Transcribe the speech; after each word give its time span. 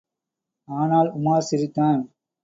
ஆனால், 0.67 1.09
உமார் 1.11 1.47
சிரித்தான். 1.49 2.01